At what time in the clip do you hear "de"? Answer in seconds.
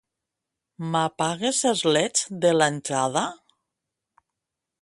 2.47-2.57